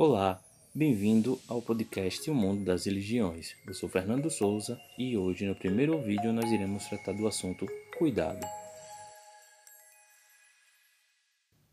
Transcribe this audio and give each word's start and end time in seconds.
Olá, 0.00 0.40
bem-vindo 0.72 1.40
ao 1.48 1.60
podcast 1.60 2.30
O 2.30 2.32
Mundo 2.32 2.64
das 2.64 2.84
Religiões. 2.84 3.56
Eu 3.66 3.74
sou 3.74 3.88
Fernando 3.88 4.30
Souza 4.30 4.80
e 4.96 5.16
hoje 5.16 5.44
no 5.44 5.56
primeiro 5.56 6.00
vídeo 6.00 6.32
nós 6.32 6.52
iremos 6.52 6.86
tratar 6.86 7.14
do 7.14 7.26
assunto 7.26 7.66
cuidado. 7.98 8.46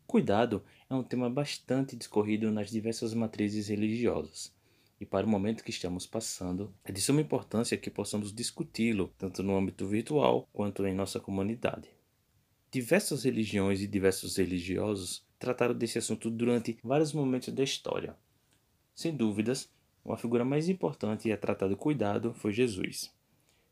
Cuidado 0.08 0.64
é 0.90 0.94
um 0.96 1.04
tema 1.04 1.30
bastante 1.30 1.94
discorrido 1.94 2.50
nas 2.50 2.68
diversas 2.68 3.14
matrizes 3.14 3.68
religiosas. 3.68 4.52
E 5.00 5.06
para 5.06 5.24
o 5.24 5.30
momento 5.30 5.62
que 5.62 5.70
estamos 5.70 6.04
passando, 6.04 6.74
é 6.84 6.90
de 6.90 7.00
suma 7.00 7.20
importância 7.20 7.78
que 7.78 7.90
possamos 7.90 8.34
discuti-lo 8.34 9.14
tanto 9.16 9.40
no 9.40 9.56
âmbito 9.56 9.86
virtual 9.86 10.48
quanto 10.52 10.84
em 10.84 10.96
nossa 10.96 11.20
comunidade. 11.20 11.95
Diversas 12.70 13.24
religiões 13.24 13.80
e 13.80 13.86
diversos 13.86 14.36
religiosos 14.36 15.24
trataram 15.38 15.74
desse 15.74 15.98
assunto 15.98 16.28
durante 16.30 16.78
vários 16.82 17.12
momentos 17.12 17.52
da 17.54 17.62
história. 17.62 18.16
Sem 18.94 19.14
dúvidas, 19.14 19.70
uma 20.04 20.16
figura 20.16 20.44
mais 20.44 20.68
importante 20.68 21.30
a 21.30 21.36
tratar 21.36 21.68
do 21.68 21.76
cuidado 21.76 22.34
foi 22.34 22.52
Jesus. 22.52 23.12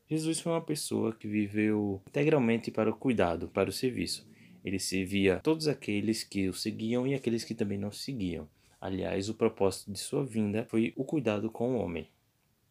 Jesus 0.08 0.40
foi 0.40 0.52
uma 0.52 0.60
pessoa 0.60 1.14
que 1.14 1.26
viveu 1.26 2.02
integralmente 2.08 2.70
para 2.70 2.90
o 2.90 2.96
cuidado, 2.96 3.48
para 3.48 3.70
o 3.70 3.72
serviço. 3.72 4.26
Ele 4.64 4.78
servia 4.78 5.40
todos 5.40 5.66
aqueles 5.66 6.22
que 6.22 6.48
o 6.48 6.54
seguiam 6.54 7.06
e 7.06 7.14
aqueles 7.14 7.44
que 7.44 7.54
também 7.54 7.78
não 7.78 7.90
seguiam. 7.90 8.48
Aliás, 8.80 9.28
o 9.28 9.34
propósito 9.34 9.90
de 9.90 9.98
sua 9.98 10.24
vinda 10.24 10.66
foi 10.68 10.92
o 10.96 11.04
cuidado 11.04 11.50
com 11.50 11.74
o 11.74 11.78
homem. 11.78 12.08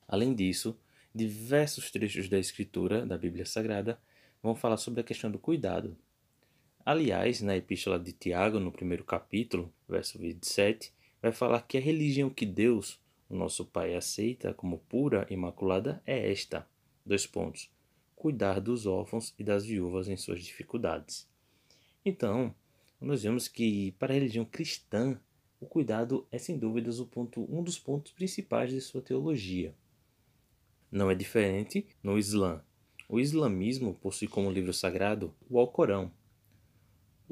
Além 0.07 0.33
disso, 0.33 0.77
diversos 1.13 1.91
trechos 1.91 2.29
da 2.29 2.39
Escritura, 2.39 3.05
da 3.05 3.17
Bíblia 3.17 3.45
Sagrada, 3.45 3.99
vão 4.41 4.55
falar 4.55 4.77
sobre 4.77 5.01
a 5.01 5.03
questão 5.03 5.31
do 5.31 5.39
cuidado, 5.39 5.97
Aliás, 6.85 7.39
na 7.39 7.55
epístola 7.55 7.97
de 7.97 8.11
Tiago, 8.11 8.59
no 8.59 8.69
primeiro 8.69 9.05
capítulo, 9.05 9.73
verso 9.87 10.19
27, 10.19 10.93
vai 11.21 11.31
falar 11.31 11.61
que 11.61 11.77
a 11.77 11.81
religião 11.81 12.29
que 12.29 12.45
Deus, 12.45 12.99
o 13.29 13.35
nosso 13.37 13.63
Pai, 13.63 13.95
aceita 13.95 14.53
como 14.53 14.79
pura 14.79 15.25
e 15.29 15.33
imaculada 15.33 16.03
é 16.05 16.29
esta. 16.29 16.67
Dois 17.05 17.25
pontos. 17.25 17.71
Cuidar 18.13 18.59
dos 18.59 18.85
órfãos 18.85 19.33
e 19.39 19.45
das 19.45 19.65
viúvas 19.65 20.09
em 20.09 20.17
suas 20.17 20.43
dificuldades. 20.43 21.25
Então, 22.03 22.53
nós 22.99 23.23
vemos 23.23 23.47
que 23.47 23.93
para 23.93 24.11
a 24.11 24.15
religião 24.15 24.43
cristã, 24.43 25.17
o 25.61 25.65
cuidado 25.65 26.27
é 26.33 26.37
sem 26.37 26.57
dúvidas 26.57 26.99
o 26.99 27.05
ponto, 27.05 27.47
um 27.49 27.63
dos 27.63 27.79
pontos 27.79 28.11
principais 28.11 28.71
de 28.71 28.81
sua 28.81 29.01
teologia. 29.01 29.73
Não 30.91 31.09
é 31.09 31.15
diferente 31.15 31.87
no 32.03 32.19
Islã. 32.19 32.61
O 33.07 33.21
islamismo 33.21 33.93
possui 33.93 34.27
como 34.27 34.51
livro 34.51 34.73
sagrado 34.73 35.33
o 35.49 35.57
Alcorão, 35.57 36.11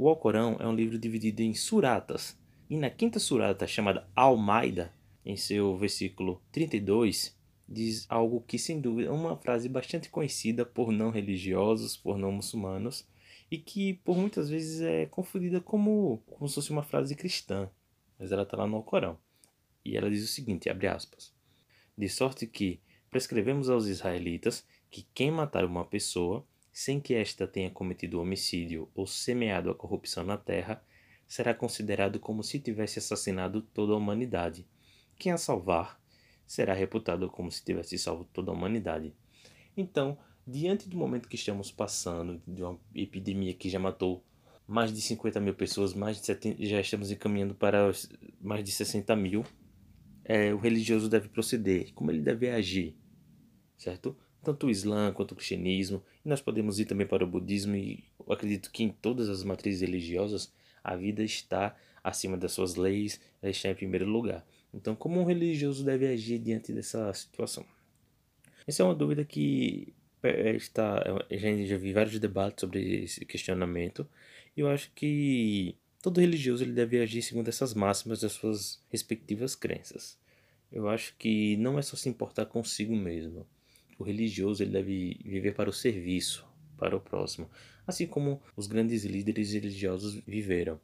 o 0.02 0.10
Alcorão 0.10 0.58
é 0.60 0.68
um 0.68 0.74
livro 0.74 0.98
dividido 0.98 1.44
em 1.44 1.54
suratas, 1.54 2.36
e 2.68 2.76
na 2.76 2.90
quinta 2.90 3.20
surata, 3.20 3.68
chamada 3.68 4.10
Al-Maida, 4.16 4.92
em 5.24 5.38
seu 5.38 5.78
versículo 5.78 6.42
32, 6.52 7.38
diz 7.70 8.08
algo 8.10 8.42
que, 8.42 8.58
sem 8.58 8.82
dúvida, 8.82 9.10
é 9.10 9.12
uma 9.12 9.38
frase 9.38 9.70
bastante 9.70 10.10
conhecida 10.10 10.66
por 10.66 10.92
não 10.92 11.12
religiosos, 11.12 11.96
por 11.96 12.18
não 12.18 12.32
muçulmanos, 12.32 13.08
e 13.52 13.60
que 13.60 13.94
por 14.04 14.18
muitas 14.18 14.50
vezes 14.50 14.82
é 14.82 15.06
confundida 15.06 15.62
como, 15.62 16.24
como 16.26 16.50
se 16.50 16.56
fosse 16.56 16.72
uma 16.72 16.82
frase 16.82 17.16
cristã, 17.16 17.70
mas 18.18 18.32
ela 18.32 18.42
está 18.42 18.58
lá 18.58 18.66
no 18.66 18.78
Alcorão. 18.78 19.20
E 19.86 19.96
ela 19.96 20.10
diz 20.10 20.24
o 20.24 20.34
seguinte, 20.34 20.68
abre 20.68 20.88
aspas, 20.88 21.32
de 21.96 22.10
sorte 22.10 22.48
que 22.48 22.82
prescrevemos 23.12 23.70
aos 23.70 23.86
israelitas 23.86 24.66
que 24.90 25.06
quem 25.14 25.30
matar 25.30 25.64
uma 25.64 25.86
pessoa 25.86 26.44
sem 26.72 27.00
que 27.00 27.14
esta 27.14 27.48
tenha 27.48 27.70
cometido 27.70 28.22
homicídio 28.22 28.90
ou 28.96 29.06
semeado 29.06 29.70
a 29.70 29.76
corrupção 29.76 30.24
na 30.24 30.38
terra, 30.38 30.84
será 31.28 31.54
considerado 31.54 32.20
como 32.20 32.44
se 32.44 32.60
tivesse 32.60 33.00
assassinado 33.00 33.62
toda 33.62 33.94
a 33.94 33.98
humanidade. 33.98 34.68
Quem 35.18 35.32
a 35.32 35.38
salvar 35.38 36.02
será 36.46 36.74
reputado 36.74 37.30
como 37.30 37.52
se 37.52 37.64
tivesse 37.64 37.98
salvo 37.98 38.26
toda 38.26 38.52
a 38.52 38.54
humanidade. 38.54 39.14
Então, 39.76 40.18
diante 40.46 40.90
do 40.90 40.98
momento 40.98 41.30
que 41.30 41.36
estamos 41.36 41.72
passando, 41.72 42.42
de 42.46 42.62
uma 42.62 42.80
epidemia 42.94 43.54
que 43.54 43.70
já 43.70 43.80
matou 43.80 44.24
mais 44.68 44.92
de 44.94 45.02
50 45.02 45.40
mil 45.40 45.54
pessoas, 45.54 45.94
mais 45.94 46.18
de 46.18 46.26
70, 46.26 46.66
já 46.66 46.80
estamos 46.80 47.12
encaminhando 47.12 47.56
para 47.56 47.92
mais 48.42 48.64
de 48.64 48.72
60 48.72 49.16
mil, 49.16 49.46
é, 50.24 50.54
o 50.54 50.58
religioso 50.58 51.10
deve 51.10 51.30
proceder, 51.30 51.94
como 51.94 52.12
ele 52.12 52.22
deve 52.22 52.50
agir, 52.50 52.96
certo? 53.78 54.18
Tanto 54.44 54.68
o 54.68 54.70
Islã 54.70 55.12
quanto 55.14 55.32
o 55.32 55.36
cristianismo, 55.36 56.04
e 56.26 56.30
nós 56.30 56.42
podemos 56.42 56.80
ir 56.80 56.86
também 56.86 57.06
para 57.06 57.24
o 57.24 57.28
budismo, 57.28 57.76
e 57.76 58.04
eu 58.20 58.34
acredito 58.34 58.72
que 58.72 58.84
em 58.84 58.90
todas 58.90 59.30
as 59.30 59.44
matrizes 59.44 59.82
religiosas 59.82 60.52
a 60.84 60.96
vida 60.96 61.24
está 61.24 61.76
acima 62.04 62.36
das 62.36 62.52
suas 62.52 62.76
leis, 62.76 63.20
ela 63.42 63.52
está 63.52 63.70
em 63.70 63.76
primeiro 63.76 64.06
lugar. 64.06 64.46
Então, 64.74 64.96
como 64.96 65.20
um 65.20 65.26
religioso 65.26 65.84
deve 65.84 66.08
agir 66.08 66.40
diante 66.40 66.74
dessa 66.74 67.14
situação? 67.14 67.66
Essa 68.66 68.82
é 68.82 68.86
uma 68.86 68.96
dúvida 68.96 69.24
que 69.24 69.94
é, 70.24 70.56
está, 70.56 71.04
a 71.30 71.36
gente 71.36 71.68
já 71.68 71.78
vi 71.78 71.94
vários 71.94 72.20
debates 72.20 72.62
sobre 72.62 73.04
esse 73.04 73.26
questionamento, 73.26 74.08
e 74.58 74.62
eu 74.62 74.68
acho 74.68 74.92
que 74.96 75.76
todo 76.02 76.20
religioso 76.20 76.64
ele 76.64 76.74
deve 76.74 77.00
agir 77.00 77.22
segundo 77.22 77.48
essas 77.48 77.74
máximas 77.74 78.22
das 78.22 78.32
suas 78.32 78.84
respectivas 78.90 79.56
crenças. 79.56 80.18
Eu 80.72 80.88
acho 80.90 81.16
que 81.18 81.58
não 81.58 81.78
é 81.78 81.82
só 81.82 81.96
se 81.96 82.10
importar 82.10 82.46
consigo 82.46 82.96
mesmo 82.96 83.46
o 84.02 84.04
religioso 84.04 84.64
ele 84.64 84.72
deve 84.72 85.20
viver 85.24 85.54
para 85.54 85.70
o 85.70 85.74
serviço, 85.74 86.46
para 86.78 86.96
o 86.96 87.00
próximo, 87.00 87.50
assim 87.86 88.08
como 88.08 88.42
os 88.56 88.68
grandes 88.68 89.06
líderes 89.06 89.54
religiosos 89.54 90.16
viveram. 90.26 90.80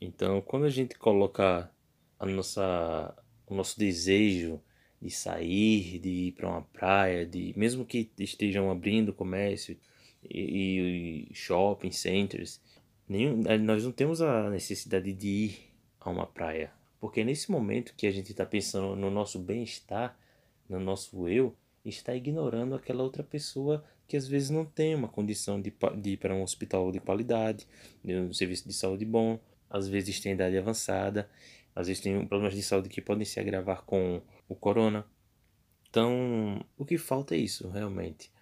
Então, 0.00 0.40
quando 0.40 0.64
a 0.64 0.70
gente 0.70 0.96
coloca 0.96 1.70
a 2.18 2.26
nossa, 2.26 3.14
o 3.46 3.54
nosso 3.54 3.78
desejo 3.78 4.60
de 5.00 5.10
sair, 5.10 5.98
de 5.98 6.08
ir 6.08 6.32
para 6.32 6.48
uma 6.48 6.62
praia, 6.62 7.26
de 7.26 7.52
mesmo 7.56 7.84
que 7.84 8.10
estejam 8.18 8.70
abrindo 8.70 9.12
comércio 9.12 9.76
e, 10.28 11.28
e 11.30 11.34
shopping 11.34 11.92
centers, 11.92 12.60
nenhum, 13.08 13.42
nós 13.60 13.84
não 13.84 13.92
temos 13.92 14.20
a 14.20 14.50
necessidade 14.50 15.12
de 15.12 15.28
ir 15.28 15.58
a 16.00 16.10
uma 16.10 16.26
praia, 16.26 16.72
porque 17.00 17.20
é 17.20 17.24
nesse 17.24 17.50
momento 17.50 17.94
que 17.96 18.06
a 18.06 18.10
gente 18.10 18.30
está 18.30 18.46
pensando 18.46 18.96
no 18.96 19.10
nosso 19.10 19.38
bem-estar, 19.38 20.18
no 20.68 20.80
nosso 20.80 21.28
eu, 21.28 21.54
está 21.88 22.14
ignorando 22.14 22.74
aquela 22.74 23.02
outra 23.02 23.22
pessoa 23.22 23.84
que 24.06 24.16
às 24.16 24.26
vezes 24.26 24.50
não 24.50 24.64
tem 24.64 24.94
uma 24.94 25.08
condição 25.08 25.60
de, 25.60 25.72
de 26.00 26.10
ir 26.10 26.16
para 26.16 26.34
um 26.34 26.42
hospital 26.42 26.90
de 26.90 26.98
qualidade, 26.98 27.66
de 28.02 28.14
um 28.14 28.32
serviço 28.32 28.66
de 28.66 28.74
saúde 28.74 29.04
bom, 29.04 29.38
às 29.68 29.86
vezes 29.86 30.18
tem 30.18 30.32
idade 30.32 30.56
avançada, 30.56 31.28
às 31.74 31.86
vezes 31.86 32.02
tem 32.02 32.26
problemas 32.26 32.54
de 32.54 32.62
saúde 32.62 32.88
que 32.88 33.02
podem 33.02 33.24
se 33.24 33.38
agravar 33.38 33.82
com 33.82 34.22
o 34.48 34.54
corona. 34.54 35.06
Então, 35.90 36.64
o 36.76 36.84
que 36.84 36.98
falta 36.98 37.34
é 37.34 37.38
isso, 37.38 37.68
realmente. 37.68 38.32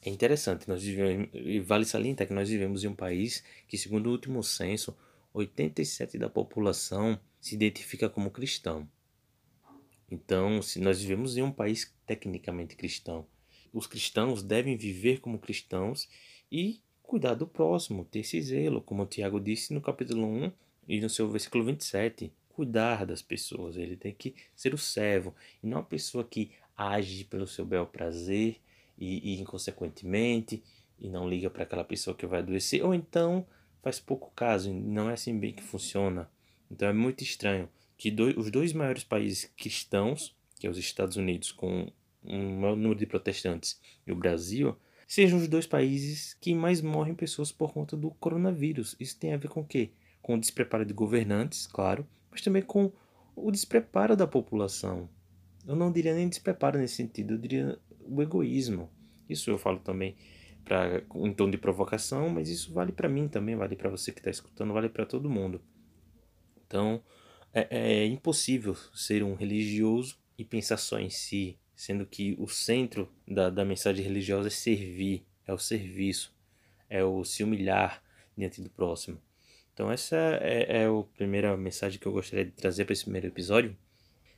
É 0.00 0.10
interessante, 0.10 0.68
nós 0.68 0.82
vivemos, 0.82 1.28
e 1.34 1.60
vale 1.60 1.84
salientar 1.84 2.26
que 2.26 2.32
nós 2.32 2.48
vivemos 2.48 2.84
em 2.84 2.88
um 2.88 2.94
país 2.94 3.44
que, 3.66 3.76
segundo 3.76 4.06
o 4.06 4.12
último 4.12 4.42
censo, 4.42 4.96
87% 5.34 6.18
da 6.18 6.30
população 6.30 7.20
se 7.40 7.54
identifica 7.54 8.08
como 8.08 8.30
cristão. 8.30 8.88
Então, 10.10 10.62
se 10.62 10.80
nós 10.80 11.00
vivemos 11.00 11.36
em 11.36 11.42
um 11.42 11.52
país 11.52 11.94
tecnicamente 12.06 12.76
cristão, 12.76 13.26
os 13.72 13.86
cristãos 13.86 14.42
devem 14.42 14.76
viver 14.76 15.20
como 15.20 15.38
cristãos 15.38 16.08
e 16.50 16.80
cuidar 17.02 17.34
do 17.34 17.46
próximo, 17.46 18.04
ter 18.04 18.20
esse 18.20 18.40
zelo, 18.40 18.80
como 18.80 19.06
Tiago 19.06 19.40
disse 19.40 19.72
no 19.72 19.80
capítulo 19.80 20.26
1 20.26 20.52
e 20.88 21.00
no 21.00 21.10
seu 21.10 21.28
versículo 21.28 21.64
27, 21.64 22.32
cuidar 22.48 23.04
das 23.04 23.22
pessoas, 23.22 23.76
ele 23.76 23.96
tem 23.96 24.12
que 24.12 24.34
ser 24.56 24.74
o 24.74 24.78
servo, 24.78 25.34
e 25.62 25.66
não 25.66 25.78
a 25.78 25.82
pessoa 25.82 26.24
que 26.24 26.50
age 26.76 27.24
pelo 27.24 27.46
seu 27.46 27.64
bel 27.64 27.86
prazer 27.86 28.56
e, 28.98 29.34
e 29.34 29.40
inconsequentemente, 29.40 30.62
e 30.98 31.08
não 31.08 31.28
liga 31.28 31.48
para 31.48 31.62
aquela 31.62 31.84
pessoa 31.84 32.16
que 32.16 32.26
vai 32.26 32.40
adoecer, 32.40 32.84
ou 32.84 32.94
então 32.94 33.46
faz 33.82 34.00
pouco 34.00 34.32
caso, 34.34 34.72
não 34.72 35.08
é 35.08 35.12
assim 35.12 35.38
bem 35.38 35.52
que 35.52 35.62
funciona. 35.62 36.28
Então 36.70 36.88
é 36.88 36.92
muito 36.92 37.22
estranho 37.22 37.68
que 37.98 38.14
os 38.36 38.50
dois 38.50 38.72
maiores 38.72 39.02
países 39.02 39.52
cristãos, 39.56 40.34
que 40.58 40.66
é 40.66 40.70
os 40.70 40.78
Estados 40.78 41.16
Unidos 41.16 41.50
com 41.50 41.90
um 42.24 42.60
maior 42.60 42.76
número 42.76 42.98
de 42.98 43.06
protestantes 43.06 43.80
e 44.06 44.12
o 44.12 44.16
Brasil, 44.16 44.76
sejam 45.06 45.38
os 45.38 45.48
dois 45.48 45.66
países 45.66 46.34
que 46.40 46.54
mais 46.54 46.80
morrem 46.80 47.14
pessoas 47.14 47.50
por 47.50 47.72
conta 47.72 47.96
do 47.96 48.10
coronavírus. 48.12 48.94
Isso 49.00 49.18
tem 49.18 49.34
a 49.34 49.36
ver 49.36 49.48
com 49.48 49.60
o 49.60 49.66
quê? 49.66 49.90
Com 50.22 50.36
o 50.36 50.40
despreparo 50.40 50.86
de 50.86 50.94
governantes, 50.94 51.66
claro, 51.66 52.06
mas 52.30 52.40
também 52.40 52.62
com 52.62 52.92
o 53.34 53.50
despreparo 53.50 54.16
da 54.16 54.26
população. 54.26 55.08
Eu 55.66 55.74
não 55.74 55.90
diria 55.90 56.14
nem 56.14 56.28
despreparo 56.28 56.78
nesse 56.78 56.94
sentido, 56.94 57.34
eu 57.34 57.38
diria 57.38 57.78
o 58.00 58.22
egoísmo. 58.22 58.88
Isso 59.28 59.50
eu 59.50 59.58
falo 59.58 59.80
também 59.80 60.16
para 60.64 61.02
em 61.16 61.32
tom 61.32 61.50
de 61.50 61.58
provocação, 61.58 62.28
mas 62.28 62.48
isso 62.48 62.72
vale 62.72 62.92
para 62.92 63.08
mim 63.08 63.26
também, 63.26 63.56
vale 63.56 63.74
para 63.74 63.90
você 63.90 64.12
que 64.12 64.20
está 64.20 64.30
escutando, 64.30 64.72
vale 64.72 64.88
para 64.88 65.04
todo 65.04 65.28
mundo. 65.28 65.60
Então, 66.66 67.02
é, 67.52 67.66
é 67.70 68.06
impossível 68.06 68.74
ser 68.94 69.22
um 69.22 69.34
religioso 69.34 70.18
e 70.36 70.44
pensar 70.44 70.76
só 70.76 70.98
em 70.98 71.10
si, 71.10 71.58
sendo 71.74 72.06
que 72.06 72.36
o 72.38 72.48
centro 72.48 73.12
da, 73.26 73.50
da 73.50 73.64
mensagem 73.64 74.04
religiosa 74.04 74.48
é 74.48 74.50
servir, 74.50 75.24
é 75.46 75.52
o 75.52 75.58
serviço, 75.58 76.34
é 76.88 77.02
o 77.04 77.24
se 77.24 77.42
humilhar 77.42 78.02
diante 78.36 78.60
do 78.60 78.70
próximo. 78.70 79.20
Então 79.74 79.90
essa 79.90 80.16
é, 80.42 80.82
é 80.82 80.86
a 80.86 81.02
primeira 81.16 81.56
mensagem 81.56 81.98
que 81.98 82.06
eu 82.06 82.12
gostaria 82.12 82.44
de 82.44 82.50
trazer 82.52 82.84
para 82.84 82.92
esse 82.92 83.04
primeiro 83.04 83.28
episódio, 83.28 83.76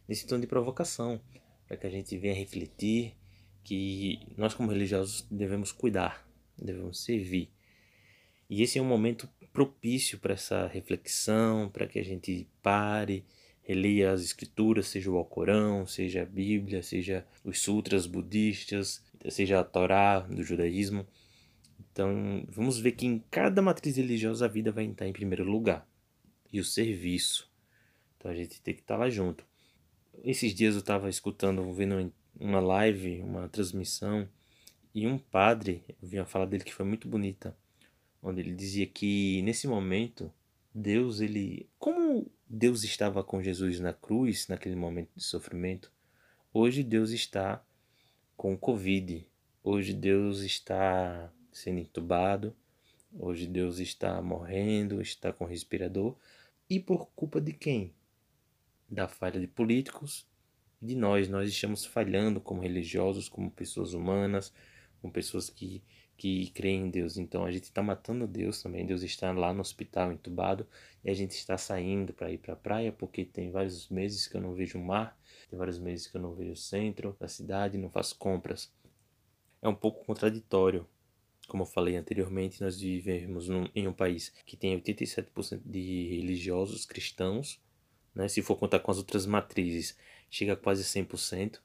nesse 0.06 0.26
tom 0.26 0.38
de 0.38 0.46
provocação, 0.46 1.20
para 1.66 1.76
que 1.76 1.86
a 1.86 1.90
gente 1.90 2.16
venha 2.18 2.34
refletir 2.34 3.14
que 3.62 4.20
nós 4.36 4.54
como 4.54 4.70
religiosos 4.70 5.26
devemos 5.30 5.72
cuidar, 5.72 6.26
devemos 6.58 7.04
servir. 7.04 7.50
E 8.48 8.62
esse 8.62 8.78
é 8.78 8.82
um 8.82 8.86
momento 8.86 9.28
propício 9.52 10.18
para 10.18 10.34
essa 10.34 10.66
reflexão, 10.66 11.68
para 11.68 11.86
que 11.86 11.98
a 11.98 12.04
gente 12.04 12.48
pare, 12.62 13.24
releia 13.62 14.12
as 14.12 14.22
escrituras, 14.22 14.88
seja 14.88 15.10
o 15.10 15.16
Alcorão, 15.16 15.86
seja 15.86 16.22
a 16.22 16.26
Bíblia, 16.26 16.82
seja 16.82 17.26
os 17.44 17.60
sutras 17.60 18.06
budistas, 18.06 19.04
seja 19.28 19.60
a 19.60 19.64
Torá 19.64 20.20
do 20.20 20.42
judaísmo. 20.42 21.06
Então, 21.92 22.44
vamos 22.48 22.78
ver 22.78 22.92
que 22.92 23.06
em 23.06 23.18
cada 23.30 23.60
matriz 23.60 23.96
religiosa 23.96 24.44
a 24.44 24.48
vida 24.48 24.72
vai 24.72 24.86
estar 24.86 25.06
em 25.06 25.12
primeiro 25.12 25.44
lugar. 25.44 25.88
E 26.52 26.58
o 26.58 26.64
serviço. 26.64 27.48
Então 28.16 28.30
a 28.30 28.34
gente 28.34 28.60
tem 28.60 28.74
que 28.74 28.80
estar 28.80 28.96
lá 28.96 29.08
junto. 29.08 29.44
Esses 30.22 30.54
dias 30.54 30.74
eu 30.74 30.80
estava 30.80 31.08
escutando, 31.08 31.72
vendo 31.72 32.12
uma 32.38 32.60
live, 32.60 33.22
uma 33.22 33.48
transmissão, 33.48 34.28
e 34.94 35.06
um 35.06 35.16
padre, 35.16 35.84
eu 35.88 36.08
vi 36.08 36.18
uma 36.18 36.26
fala 36.26 36.46
dele 36.46 36.64
que 36.64 36.74
foi 36.74 36.84
muito 36.84 37.08
bonita, 37.08 37.56
onde 38.22 38.40
ele 38.40 38.54
dizia 38.54 38.86
que 38.86 39.42
nesse 39.42 39.66
momento 39.66 40.32
Deus 40.74 41.20
ele, 41.20 41.68
como 41.78 42.30
Deus 42.48 42.84
estava 42.84 43.24
com 43.24 43.42
Jesus 43.42 43.80
na 43.80 43.92
cruz 43.92 44.48
naquele 44.48 44.76
momento 44.76 45.10
de 45.16 45.22
sofrimento, 45.22 45.92
hoje 46.52 46.82
Deus 46.82 47.10
está 47.10 47.64
com 48.36 48.56
Covid. 48.56 49.26
Hoje 49.62 49.92
Deus 49.92 50.40
está 50.40 51.30
sendo 51.52 51.80
entubado. 51.80 52.56
Hoje 53.12 53.46
Deus 53.46 53.78
está 53.78 54.22
morrendo, 54.22 55.02
está 55.02 55.32
com 55.32 55.44
respirador. 55.44 56.16
E 56.68 56.78
por 56.80 57.08
culpa 57.10 57.40
de 57.40 57.52
quem? 57.52 57.92
Da 58.88 59.08
falha 59.08 59.38
de 59.38 59.46
políticos 59.46 60.26
de 60.80 60.94
nós. 60.94 61.28
Nós 61.28 61.50
estamos 61.50 61.84
falhando 61.84 62.40
como 62.40 62.62
religiosos, 62.62 63.28
como 63.28 63.50
pessoas 63.50 63.92
humanas, 63.92 64.52
como 65.00 65.12
pessoas 65.12 65.50
que 65.50 65.82
que 66.20 66.50
creem 66.50 66.82
em 66.82 66.90
Deus. 66.90 67.16
Então 67.16 67.46
a 67.46 67.50
gente 67.50 67.64
está 67.64 67.82
matando 67.82 68.26
Deus 68.26 68.62
também. 68.62 68.84
Deus 68.84 69.02
está 69.02 69.32
lá 69.32 69.54
no 69.54 69.62
hospital 69.62 70.12
entubado 70.12 70.66
e 71.02 71.08
a 71.08 71.14
gente 71.14 71.30
está 71.30 71.56
saindo 71.56 72.12
para 72.12 72.30
ir 72.30 72.36
para 72.36 72.52
a 72.52 72.56
praia 72.56 72.92
porque 72.92 73.24
tem 73.24 73.50
vários 73.50 73.88
meses 73.88 74.26
que 74.26 74.36
eu 74.36 74.40
não 74.42 74.52
vejo 74.52 74.78
o 74.78 74.84
mar, 74.84 75.18
tem 75.48 75.58
vários 75.58 75.78
meses 75.78 76.06
que 76.06 76.18
eu 76.18 76.20
não 76.20 76.34
vejo 76.34 76.52
o 76.52 76.56
centro 76.56 77.16
da 77.18 77.26
cidade, 77.26 77.78
não 77.78 77.88
faço 77.88 78.18
compras. 78.18 78.70
É 79.62 79.68
um 79.68 79.74
pouco 79.74 80.04
contraditório. 80.04 80.86
Como 81.48 81.62
eu 81.62 81.66
falei 81.66 81.96
anteriormente, 81.96 82.60
nós 82.60 82.78
vivemos 82.78 83.48
num, 83.48 83.66
em 83.74 83.88
um 83.88 83.92
país 83.92 84.30
que 84.44 84.58
tem 84.58 84.78
87% 84.78 85.62
de 85.64 86.06
religiosos 86.16 86.84
cristãos, 86.84 87.58
né? 88.14 88.28
se 88.28 88.42
for 88.42 88.56
contar 88.56 88.80
com 88.80 88.90
as 88.90 88.98
outras 88.98 89.24
matrizes, 89.24 89.96
chega 90.30 90.52
a 90.52 90.56
quase 90.56 90.84
100%, 90.84 91.60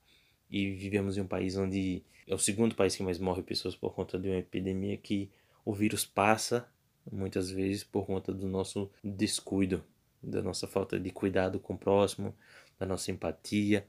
e 0.49 0.71
vivemos 0.71 1.17
em 1.17 1.21
um 1.21 1.27
país 1.27 1.57
onde 1.57 2.03
é 2.27 2.33
o 2.33 2.39
segundo 2.39 2.75
país 2.75 2.95
que 2.95 3.03
mais 3.03 3.19
morre 3.19 3.43
pessoas 3.43 3.75
por 3.75 3.93
conta 3.93 4.17
de 4.17 4.29
uma 4.29 4.37
epidemia 4.37 4.97
que 4.97 5.29
o 5.63 5.73
vírus 5.73 6.05
passa 6.05 6.67
muitas 7.11 7.49
vezes 7.49 7.83
por 7.83 8.05
conta 8.05 8.33
do 8.33 8.47
nosso 8.47 8.89
descuido, 9.03 9.83
da 10.21 10.41
nossa 10.41 10.67
falta 10.67 10.99
de 10.99 11.11
cuidado 11.11 11.59
com 11.59 11.73
o 11.73 11.77
próximo, 11.77 12.35
da 12.79 12.85
nossa 12.85 13.11
empatia, 13.11 13.87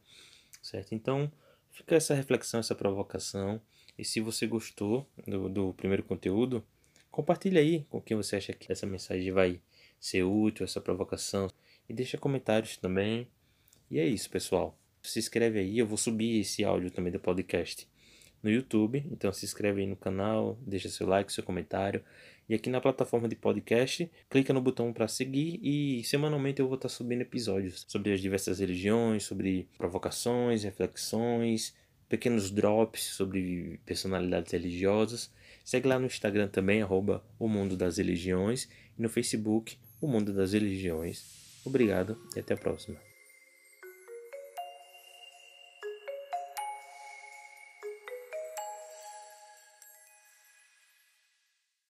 certo? 0.62 0.94
Então, 0.94 1.31
fica 1.70 1.94
essa 1.94 2.14
reflexão, 2.14 2.61
essa 2.61 2.75
provocação. 2.75 3.61
E 3.99 4.05
se 4.05 4.20
você 4.20 4.47
gostou 4.47 5.09
do, 5.26 5.49
do 5.49 5.75
primeiro 5.75 6.02
conteúdo, 6.02 6.64
compartilhe 7.11 7.59
aí 7.59 7.85
com 7.88 8.00
quem 8.00 8.17
você 8.17 8.37
acha 8.37 8.52
que 8.52 8.70
essa 8.70 8.87
mensagem 8.87 9.32
vai 9.32 9.61
ser 9.99 10.23
útil, 10.23 10.64
essa 10.64 10.81
provocação. 10.81 11.49
E 11.88 11.94
deixa 11.94 12.19
comentários 12.19 12.76
também. 12.76 13.29
E 13.91 13.99
é 13.99 14.06
isso, 14.06 14.29
pessoal. 14.29 14.79
Se 15.06 15.19
inscreve 15.19 15.58
aí, 15.58 15.79
eu 15.79 15.87
vou 15.87 15.97
subir 15.97 16.41
esse 16.41 16.64
áudio 16.64 16.91
também 16.91 17.12
do 17.12 17.20
podcast 17.20 17.88
no 18.43 18.50
YouTube. 18.50 19.05
Então 19.11 19.32
se 19.32 19.44
inscreve 19.44 19.81
aí 19.81 19.87
no 19.87 19.97
canal, 19.97 20.58
deixa 20.67 20.88
seu 20.88 21.06
like, 21.06 21.32
seu 21.32 21.43
comentário. 21.43 22.03
E 22.49 22.55
aqui 22.55 22.70
na 22.70 22.81
plataforma 22.81 23.29
de 23.29 23.35
podcast, 23.35 24.08
clica 24.31 24.53
no 24.53 24.61
botão 24.61 24.93
para 24.93 25.08
seguir 25.08 25.58
e 25.62 26.05
semanalmente 26.05 26.61
eu 26.61 26.69
vou 26.69 26.76
estar 26.76 26.88
subindo 26.88 27.23
episódios 27.23 27.85
sobre 27.88 28.12
as 28.12 28.20
diversas 28.20 28.61
religiões, 28.61 29.25
sobre 29.25 29.69
provocações, 29.76 30.62
reflexões, 30.62 31.75
pequenos 32.09 32.50
drops 32.50 33.02
sobre 33.02 33.81
personalidades 33.85 34.52
religiosas. 34.52 35.32
Segue 35.64 35.88
lá 35.88 35.99
no 35.99 36.06
Instagram 36.06 36.47
também, 36.47 36.82
arroba 36.82 37.25
o 37.38 37.49
Mundo 37.49 37.76
das 37.76 37.99
Religiões, 37.99 38.69
e 38.97 39.02
no 39.02 39.09
Facebook, 39.09 39.76
o 40.00 40.06
Mundo 40.06 40.32
das 40.32 40.52
Religiões. 40.52 41.25
Obrigado 41.64 42.17
e 42.37 42.38
até 42.38 42.55
a 42.55 42.56
próxima. 42.56 43.15